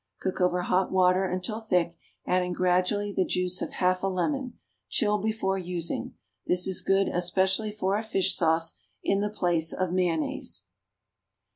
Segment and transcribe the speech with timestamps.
[0.19, 1.95] Cook over hot water until thick,
[2.25, 4.57] adding gradually the juice of half a lemon.
[4.89, 6.15] Chill before using.
[6.47, 8.63] This is good, especially for a fish salad,
[9.03, 10.63] in the place of mayonnaise.